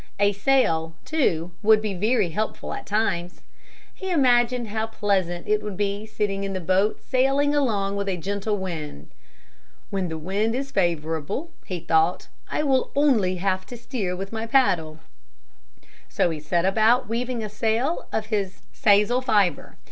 A 0.19 0.31
sail 0.33 0.95
too 1.05 1.51
would 1.61 1.79
be 1.79 1.93
very 1.93 2.29
helpful 2.29 2.73
at 2.73 2.87
times. 2.87 3.41
He 3.93 4.09
imagined 4.09 4.69
how 4.69 4.87
pleasant 4.87 5.47
it 5.47 5.61
would 5.61 5.77
be 5.77 6.07
sitting 6.07 6.43
in 6.43 6.53
the 6.53 6.59
boat 6.59 6.99
sailing 7.03 7.53
along 7.53 7.95
with 7.95 8.09
a 8.09 8.17
gentle 8.17 8.57
wind. 8.57 9.11
"When 9.91 10.09
the 10.09 10.17
wind 10.17 10.55
is 10.55 10.71
favorable," 10.71 11.51
he 11.67 11.81
thought, 11.81 12.29
"I 12.49 12.63
will 12.63 12.89
only 12.95 13.35
have 13.35 13.63
to 13.67 13.77
steer 13.77 14.15
with 14.15 14.31
my 14.33 14.47
paddle." 14.47 15.01
So 16.09 16.31
he 16.31 16.39
set 16.39 16.65
about 16.65 17.07
weaving 17.07 17.43
a 17.43 17.47
sail 17.49 18.07
of 18.11 18.25
his 18.33 18.63
sisal 18.73 19.23
fibre. 19.23 19.77